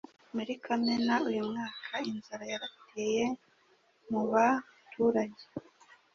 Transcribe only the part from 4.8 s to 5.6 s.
turage